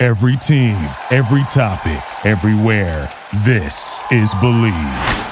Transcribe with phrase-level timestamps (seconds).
[0.00, 0.76] Every team,
[1.10, 3.12] every topic, everywhere.
[3.44, 5.24] This is Bleav.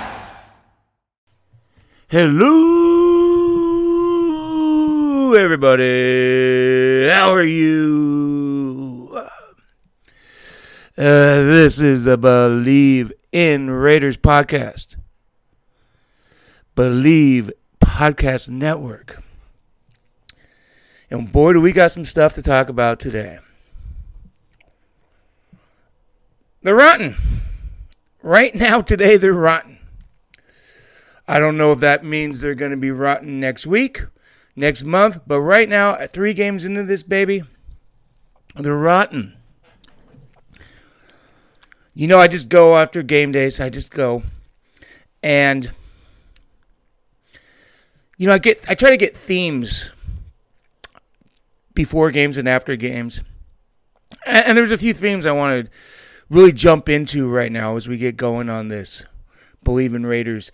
[2.09, 2.55] Hello,
[5.35, 7.09] everybody.
[7.09, 9.17] How are you?
[9.17, 9.29] Uh,
[10.97, 14.97] this is the Bleav in Raiders podcast.
[16.75, 19.23] Bleav Podcast Network.
[21.09, 23.39] And boy, do we got some stuff to talk about today.
[26.67, 27.15] They're rotten.
[28.25, 29.79] Right now, today, they're rotten.
[31.29, 34.03] I don't know if that means they're going to be rotten next week,
[34.57, 37.45] next month, but right now, at three games into this baby,
[38.57, 39.37] they're rotten.
[41.95, 43.61] You know, I just go after game days.
[43.61, 44.25] I just go,
[45.23, 45.71] and
[48.17, 49.91] you know, I get, I try to get themes
[51.75, 53.21] before games and after games,
[54.27, 55.71] and, and there's a few themes I want to
[56.29, 59.05] really jump into right now as we get going on this.
[59.65, 60.51] Bleav in Raiders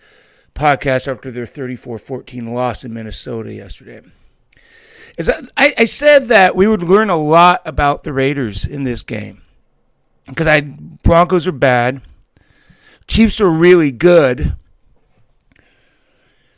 [0.55, 4.01] podcast after their 34-14 loss in Minnesota yesterday.
[5.17, 9.03] That, I, I said that we would learn a lot about the Raiders in this
[9.03, 9.43] game
[10.27, 12.01] because I Broncos are bad,
[13.07, 14.55] Chiefs are really good.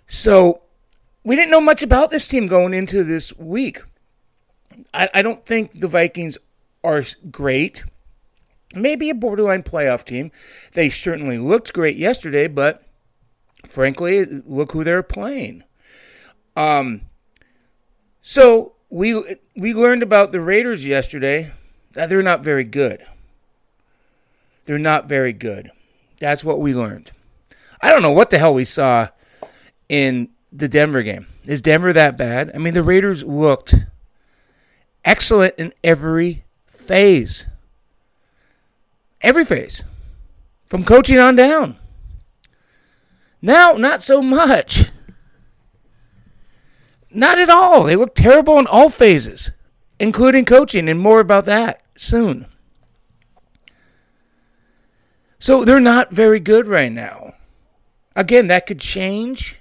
[0.07, 0.61] So
[1.23, 3.81] we didn't know much about this team going into this week.
[4.93, 6.37] I, I don't think the Vikings
[6.83, 7.83] are great.
[8.75, 10.31] Maybe a borderline playoff team.
[10.73, 12.83] They certainly looked great yesterday, but
[13.65, 15.63] frankly, look who they're playing.
[16.55, 17.01] Um,
[18.21, 21.51] so we we learned about the Raiders yesterday
[21.93, 23.05] that they're not very good.
[24.65, 25.71] They're not very good.
[26.19, 27.11] That's what we learned.
[27.81, 29.09] I don't know what the hell we saw
[29.89, 31.27] in the Denver game.
[31.45, 32.51] Is Denver that bad?
[32.53, 33.75] I mean, the Raiders looked
[35.03, 37.45] excellent in every phase.
[39.25, 39.81] Every phase.
[40.67, 41.77] From coaching on down.
[43.41, 44.91] Now, not so much.
[47.09, 47.85] Not at all.
[47.85, 49.49] They look terrible in all phases,
[49.99, 52.45] including coaching, and more about that soon.
[55.39, 57.33] So they're not very good right now.
[58.15, 59.57] Again, that could change.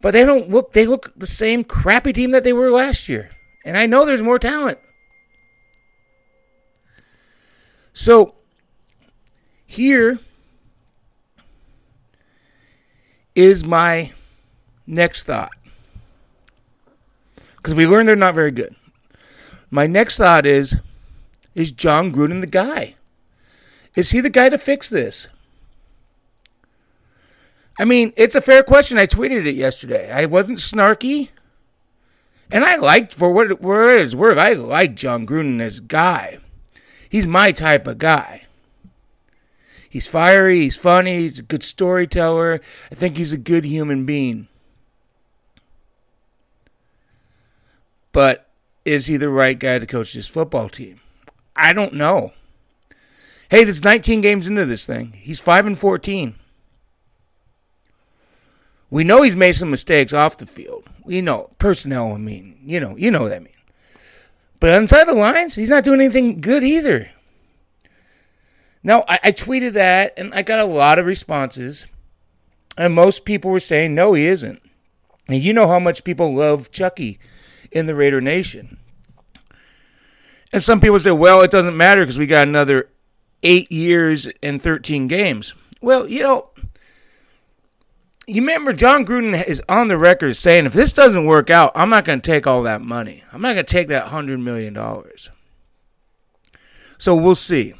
[0.00, 3.28] But they don't look they look the same crappy team that they were last year.
[3.66, 4.78] And I know there's more talent.
[7.92, 8.34] So
[9.66, 10.18] here
[13.34, 14.12] is my
[14.86, 15.52] next thought.
[17.56, 18.74] Because we learned they're not very good.
[19.70, 20.76] My next thought is
[21.54, 22.94] is Jon Gruden the guy?
[23.96, 25.28] Is he the guy to fix this?
[27.78, 28.98] I mean, it's a fair question.
[28.98, 30.10] I tweeted it yesterday.
[30.12, 31.30] I wasn't snarky.
[32.50, 35.80] And I liked, for what it, for it is worth, I like Jon Gruden as
[35.80, 36.40] guy.
[37.10, 38.46] He's my type of guy.
[39.90, 42.60] He's fiery, he's funny, he's a good storyteller.
[42.92, 44.46] I think he's a good human being.
[48.12, 48.48] But
[48.84, 51.00] is he the right guy to coach this football team?
[51.56, 52.32] I don't know.
[53.50, 55.12] Hey, there's 19 games into this thing.
[55.16, 56.36] He's 5 and 14.
[58.90, 60.88] We know he's made some mistakes off the field.
[61.04, 62.12] We know personnel.
[62.12, 63.48] I mean, you know, you know what I mean.
[64.60, 67.10] But inside the lines, he's not doing anything good either.
[68.82, 71.86] Now, I, I tweeted that and I got a lot of responses.
[72.76, 74.60] And most people were saying, no, he isn't.
[75.28, 77.18] And you know how much people love Chucky
[77.70, 78.78] in the Raider Nation.
[80.52, 82.90] And some people say, well, it doesn't matter because we got another
[83.42, 85.54] eight years and 13 games.
[85.80, 86.50] Well, you know,
[88.30, 91.90] you remember Jon Gruden is on the record saying, if this doesn't work out, I'm
[91.90, 93.24] not going to take all that money.
[93.32, 94.74] I'm not going to take that $100 million.
[96.98, 97.74] So we'll see.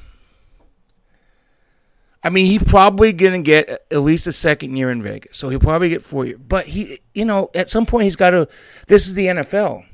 [2.23, 5.39] I mean, he's probably going to get at least a second year in Vegas.
[5.39, 6.41] So he'll probably get four years.
[6.47, 8.49] But he, you know, at some point he's got to.
[8.89, 9.85] This is the NFL.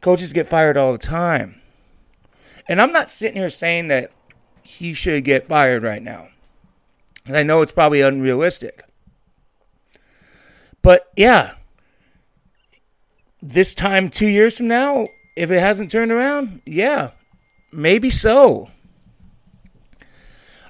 [0.00, 1.60] Coaches get fired all the time.
[2.68, 4.12] And I'm not sitting here saying that
[4.62, 6.28] he should get fired right now.
[7.16, 8.84] Because I know it's probably unrealistic.
[10.88, 11.52] But yeah,
[13.42, 17.10] this time two years from now, if it hasn't turned around, yeah,
[17.70, 18.70] Maybe so.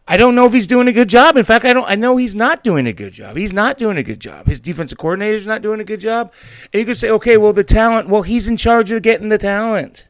[0.08, 1.36] I don't know if he's doing a good job.
[1.36, 1.88] In fact, I don't.
[1.88, 3.36] I know he's not doing a good job.
[3.36, 4.46] He's not doing a good job.
[4.46, 6.32] His defensive coordinator's not doing a good job.
[6.72, 8.08] And you could say, okay, well, the talent.
[8.08, 10.08] Well, he's in charge of getting the talent.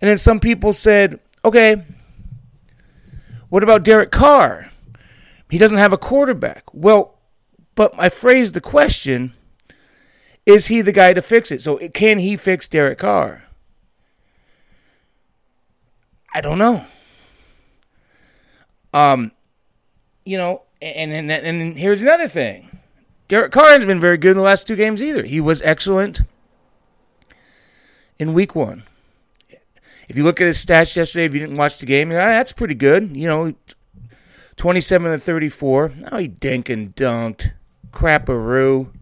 [0.00, 1.84] And then some people said, okay,
[3.50, 4.70] what about Derek Carr?
[5.50, 6.64] He doesn't have a quarterback.
[6.72, 7.17] Well,
[7.78, 9.34] but I phrased the question:
[10.44, 11.62] Is he the guy to fix it?
[11.62, 13.44] So can he fix Derek Carr?
[16.34, 16.86] I don't know.
[18.92, 19.30] Um,
[20.24, 22.80] you know, and and and here's another thing.
[23.28, 25.22] Derek Carr hasn't been very good in the last two games either.
[25.22, 26.22] He was excellent
[28.18, 28.82] in week one.
[30.08, 32.50] If you look at his stats yesterday, if you didn't watch the game, ah, that's
[32.50, 33.16] pretty good.
[33.16, 33.54] You know,
[34.56, 35.92] 27 to 34.
[36.10, 37.52] Oh, he dink and dunked.
[37.92, 38.92] Crapperoo.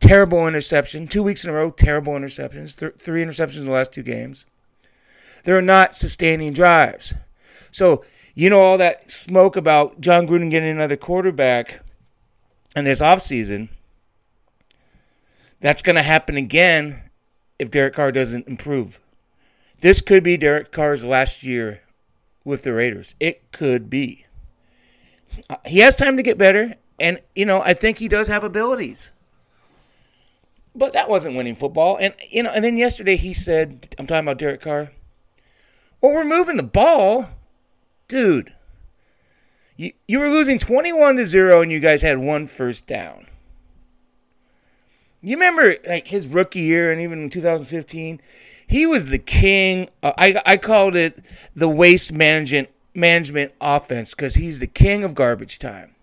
[0.00, 1.08] Terrible interception.
[1.08, 2.76] Two weeks in a row, terrible interceptions.
[2.76, 4.44] Th- three interceptions in the last two games.
[5.44, 7.14] They're not sustaining drives.
[7.70, 8.04] So
[8.34, 11.80] you know all that smoke about Jon Gruden getting another quarterback
[12.74, 13.68] in this offseason.
[15.60, 17.10] That's going to happen again
[17.58, 19.00] if Derek Carr doesn't improve.
[19.80, 21.82] This could be Derek Carr's last year
[22.44, 23.14] with the Raiders.
[23.20, 24.26] It could be.
[25.48, 28.44] Uh, he has time to get better, and you know I think he does have
[28.44, 29.10] abilities.
[30.76, 32.50] But that wasn't winning football, and you know.
[32.50, 34.92] And then yesterday he said, "I'm talking about Derek Carr."
[36.00, 37.30] Well, we're moving the ball
[38.08, 38.52] dude,
[39.76, 43.26] you, you were losing 21 to 0 and you guys had one first down.
[45.20, 48.20] You remember like his rookie year and even in 2015,
[48.66, 49.88] he was the king.
[50.02, 51.18] Uh, I I called it
[51.56, 55.93] the waste management management offense because he's the king of garbage time.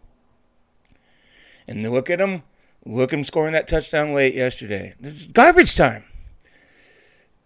[1.71, 2.43] And look at him,
[2.85, 4.93] look at him scoring that touchdown late yesterday.
[5.01, 6.03] It's garbage time.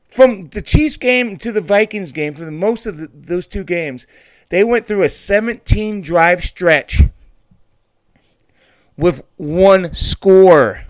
[0.09, 3.63] From the Chiefs game to the Vikings game, for the most of the, those two
[3.63, 4.07] games,
[4.49, 7.03] they went through a 17 drive stretch
[8.97, 10.85] with one score.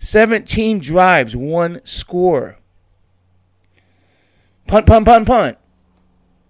[0.00, 2.58] 17 drives, one score.
[4.66, 5.58] Punt, punt, punt, punt.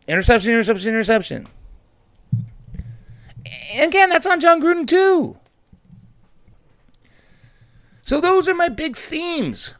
[0.06, 1.48] Interception, interception, interception.
[3.72, 5.36] And again, that's on Jon Gruden too.
[8.02, 9.74] So those are my big themes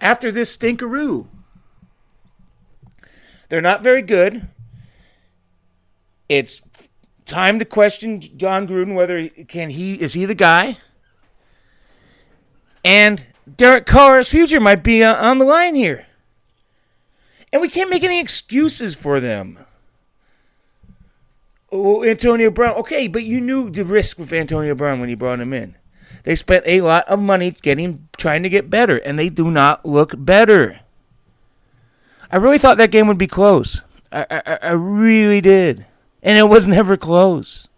[0.00, 1.26] after this stinkeroo.
[3.48, 4.48] They're not very good.
[6.28, 6.62] It's
[7.24, 10.78] time to question Jon Gruden whether can he is he the guy.
[12.84, 13.24] And
[13.56, 16.06] Derek Carr's future might be uh, on the line here.
[17.52, 19.64] And we can't make any excuses for them.
[21.70, 22.76] Oh, Antonio Brown.
[22.76, 25.74] Okay, but you knew the risk with Antonio Brown when you brought him in.
[26.24, 29.84] They spent a lot of money getting trying to get better, and they do not
[29.84, 30.80] look better.
[32.30, 33.82] I really thought that game would be close.
[34.12, 35.86] I, I, I really did.
[36.22, 37.68] And it was never close.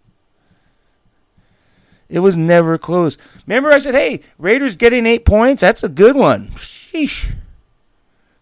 [2.09, 3.17] It was never close.
[3.47, 5.61] Remember, I said, hey, Raiders getting eight points?
[5.61, 6.51] That's a good one.
[6.57, 7.35] Sheesh.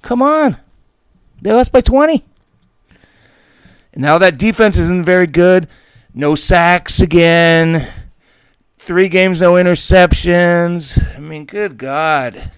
[0.00, 0.56] Come on.
[1.42, 2.24] They lost by 20.
[3.98, 5.66] Now that defense isn't very good.
[6.14, 7.92] No sacks again.
[8.76, 11.16] Three games, no interceptions.
[11.16, 12.52] I mean, good God.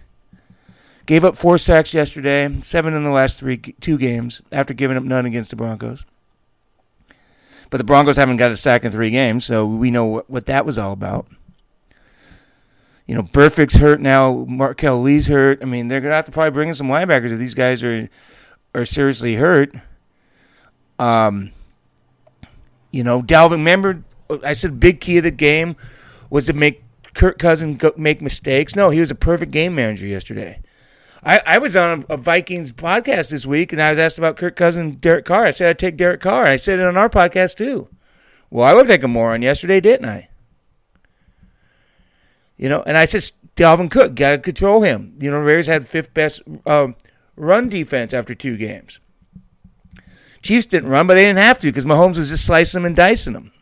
[1.06, 5.02] Gave up four sacks yesterday, seven in the last three two games after giving up
[5.02, 6.04] none against the Broncos.
[7.70, 10.44] But the Broncos haven't got a sack in three games, so we know what, what
[10.44, 11.26] that was all about.
[13.06, 14.44] You know, Burfict's hurt now.
[14.46, 15.60] Marquel Lee's hurt.
[15.62, 18.10] I mean, they're gonna have to probably bring in some linebackers if these guys are
[18.74, 19.74] are seriously hurt.
[21.00, 21.52] Um,
[22.90, 23.52] you know, Dalvin.
[23.52, 24.04] Remember,
[24.44, 25.76] I said big key of the game
[26.28, 28.76] was to make Kirk Cousins make mistakes.
[28.76, 30.60] No, he was a perfect game manager yesterday.
[31.24, 34.56] I, I was on a, Vikings podcast this week, and I was asked about Kirk
[34.56, 35.46] Cousins, Derek Carr.
[35.46, 36.46] I said I'd take Derek Carr.
[36.46, 37.88] I said it on our podcast too.
[38.50, 40.28] Well, I looked like a moron yesterday, didn't I?
[42.56, 45.14] You know, and I said Dalvin Cook got to control him.
[45.19, 46.94] You know, the Raiders had fifth best um,
[47.36, 49.00] run defense after two games.
[50.43, 52.97] Chiefs didn't run, but they didn't have to because Mahomes was just slicing them and
[52.97, 53.53] dicing them.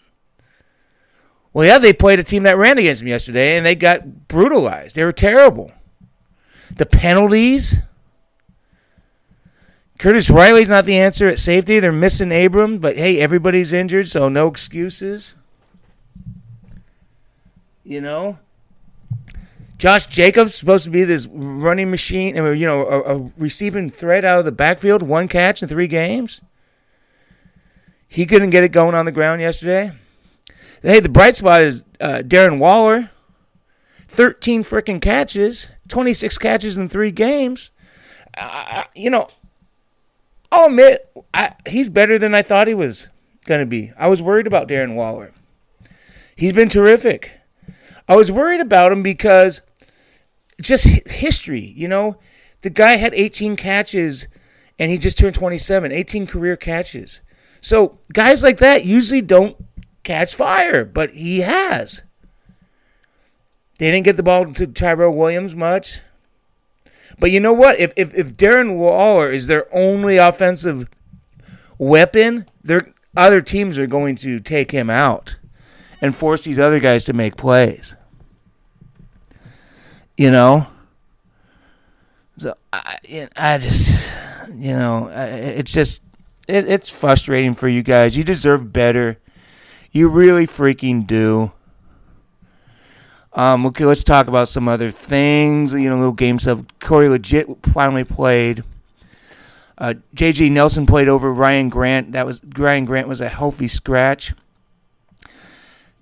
[1.53, 4.95] Well, yeah, they played a team that ran against them yesterday, and they got brutalized.
[4.95, 5.73] They were terrible.
[6.77, 7.79] The penalties.
[9.99, 11.81] Curtis Riley's not the answer at safety.
[11.81, 15.35] They're missing Abram, but hey, everybody's injured, so no excuses.
[17.83, 18.39] You know,
[19.79, 24.25] Josh Jacobs supposed to be this running machine, and you know, a, a receiving threat
[24.25, 26.43] out of the backfield, one catch in three games.
[28.09, 29.93] He couldn't get it going on the ground yesterday.
[30.83, 33.11] Hey, the bright spot is uh, Darren Waller.
[34.09, 37.71] 13 freaking catches, 26 catches in three games.
[38.37, 39.29] Uh, you know,
[40.51, 43.09] I'll admit, I, he's better than I thought he was
[43.45, 43.93] going to be.
[43.99, 45.33] I was worried about Darren Waller.
[46.35, 47.33] He's been terrific.
[48.09, 49.61] I was worried about him because
[50.61, 52.17] just history, you know.
[52.63, 54.27] The guy had 18 catches
[54.79, 57.21] and he just turned 27, 18 career catches.
[57.61, 59.57] So guys like that usually don't
[60.03, 62.03] catch fire, but he has.
[63.79, 66.01] They didn't get the ball to Tyrell Williams much.
[67.19, 67.79] But you know what?
[67.79, 70.89] If, if, if Darren Waller is their only offensive
[71.79, 75.37] weapon, their other teams are going to take him out
[76.01, 77.97] and force these other guys to make plays.
[80.17, 80.67] You know?
[82.37, 82.99] So I,
[83.37, 84.11] I just,
[84.55, 86.01] you know, it's just,
[86.49, 88.17] it, it's frustrating for you guys.
[88.17, 89.19] You deserve better.
[89.93, 91.53] You really freaking do.
[93.35, 95.73] Um, okay, let's talk about some other things.
[95.73, 96.63] You know, little game stuff.
[96.81, 98.65] Corey legit finally played.
[99.77, 100.49] Uh, J.J.
[100.49, 102.13] Nelson played over Ryan Grant.
[102.13, 104.35] That was Ryan Grant was a healthy scratch.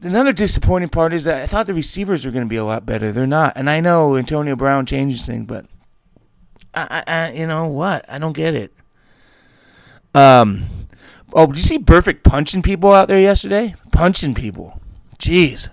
[0.00, 2.86] Another disappointing part is that I thought the receivers were going to be a lot
[2.86, 3.12] better.
[3.12, 5.66] They're not, and I know Antonio Brown changes things, but
[6.74, 8.04] I, I, you know what?
[8.08, 8.72] I don't get it.
[10.16, 10.88] Um,
[11.35, 13.75] oh, did you see Burfict punching people out there yesterday?
[13.92, 14.80] Punching people.
[15.18, 15.68] Jeez.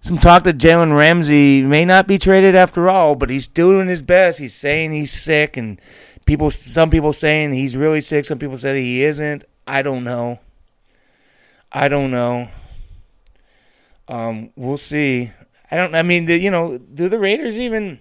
[0.00, 4.00] Some talk that Jalen Ramsey may not be traded after all, but he's doing his
[4.00, 4.38] best.
[4.38, 5.78] He's saying he's sick, and
[6.24, 8.24] people, some people saying he's really sick.
[8.24, 9.44] Some people said he isn't.
[9.66, 10.38] I don't know.
[11.70, 12.48] I don't know.
[14.08, 15.32] Um, we'll see.
[15.70, 15.94] I don't.
[15.94, 18.00] I mean, the, you know, do the Raiders even?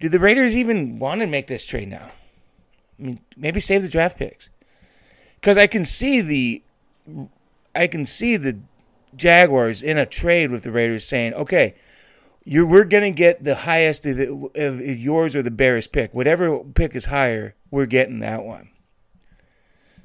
[0.00, 2.12] Do the Raiders even want to make this trade now?
[2.98, 4.50] I mean, maybe save the draft picks,
[5.40, 6.62] because I can see the,
[7.74, 8.58] I can see the
[9.16, 11.74] Jaguars in a trade with the Raiders saying, okay,
[12.44, 16.58] you're we're gonna get the highest of, the, of yours or the Bears pick, whatever
[16.58, 18.70] pick is higher, we're getting that one.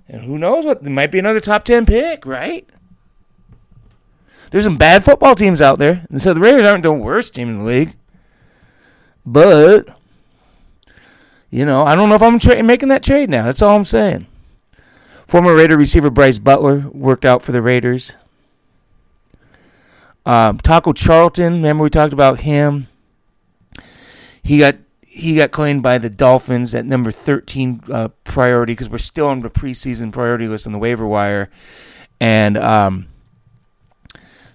[0.08, 0.82] And who knows what?
[0.82, 2.68] There might be another top 10 pick, right?
[4.50, 6.08] There's some bad football teams out there.
[6.10, 7.96] And so the Raiders aren't the worst team in the league.
[9.32, 9.96] But,
[11.52, 13.46] you know, I don't know if I'm tra- making that trade now.
[13.46, 14.26] That's all I'm saying.
[15.28, 18.14] Former Raider receiver Bryce Butler worked out for the Raiders.
[20.26, 22.88] Um, Taco Charlton, remember we talked about him?
[24.42, 28.98] He got he got claimed by the Dolphins at number 13 uh, priority because we're
[28.98, 31.52] still on the preseason priority list on the waiver wire.
[32.20, 33.08] And um,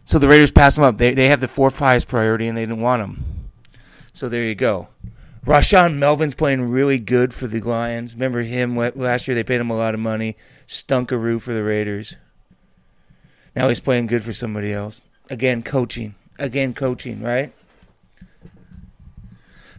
[0.04, 0.98] so the Raiders passed him up.
[0.98, 3.43] They, they have the fourth highest priority and they didn't want him.
[4.14, 4.88] So there you go.
[5.44, 8.14] Rashaan Melvin's playing really good for the Lions.
[8.14, 9.34] Remember him last year?
[9.34, 10.36] They paid him a lot of money.
[10.66, 12.14] Stunkaroo for the Raiders.
[13.54, 15.00] Now he's playing good for somebody else.
[15.28, 16.14] Again, coaching.
[16.38, 17.52] Again, coaching, right?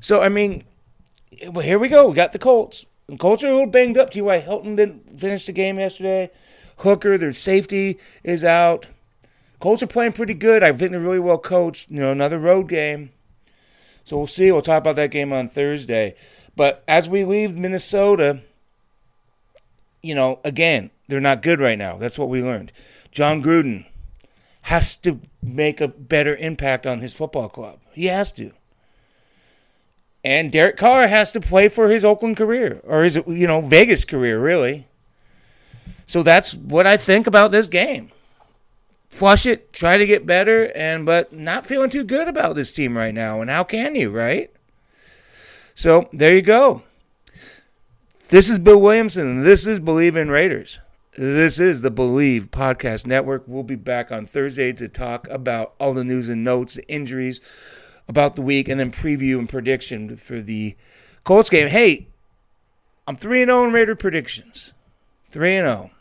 [0.01, 0.65] So, I mean,
[1.47, 2.09] well, here we go.
[2.09, 2.85] We got the Colts.
[3.07, 4.11] The Colts are a little banged up.
[4.11, 4.39] T.Y.
[4.39, 6.29] Hilton didn't finish the game yesterday.
[6.77, 8.87] Hooker, their safety, is out.
[9.59, 10.63] Colts are playing pretty good.
[10.63, 11.89] I think they're really well coached.
[11.89, 13.11] You know, another road game.
[14.05, 14.51] So we'll see.
[14.51, 16.15] We'll talk about that game on Thursday.
[16.55, 18.41] But as we leave Minnesota,
[20.01, 21.97] you know, again, they're not good right now.
[21.97, 22.71] That's what we learned.
[23.11, 23.85] Jon Gruden
[24.63, 27.79] has to make a better impact on his football club.
[27.91, 28.51] He has to.
[30.23, 34.05] And Derek Carr has to play for his Oakland career or his you know Vegas
[34.05, 34.87] career really.
[36.07, 38.11] So that's what I think about this game.
[39.15, 42.97] Flush it, try to get better, and but not feeling too good about this team
[42.97, 43.39] right now.
[43.39, 44.51] And how can you, right?
[45.73, 46.83] So there you go.
[48.27, 49.41] This is Bill Williamson.
[49.41, 50.79] This is Bleav in Raiders.
[51.17, 53.45] This is the Bleav Podcast Network.
[53.47, 57.39] We'll be back on Thursday to talk about all the news and notes, the injuries,
[58.09, 60.75] about the week and then preview and prediction for the
[61.23, 61.69] Colts game.
[61.69, 62.09] Hey,
[63.07, 64.73] I'm 3 0 in Raider predictions.
[65.31, 65.91] 3 0.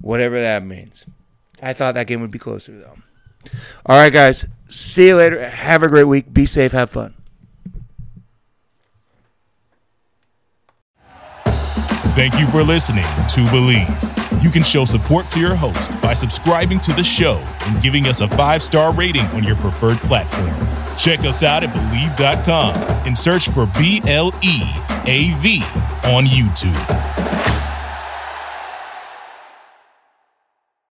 [0.00, 1.04] Whatever that means.
[1.62, 2.96] I thought that game would be closer, though.
[3.86, 4.44] All right, guys.
[4.68, 5.48] See you later.
[5.48, 6.32] Have a great week.
[6.32, 6.72] Be safe.
[6.72, 7.14] Have fun.
[12.14, 14.42] Thank you for listening to Bleav.
[14.42, 18.20] You can show support to your host by subscribing to the show and giving us
[18.20, 20.54] a five star rating on your preferred platform.
[20.96, 22.74] Check us out at Bleav.com
[23.06, 24.60] and search for B L E
[25.06, 25.62] A V
[26.04, 27.19] on YouTube.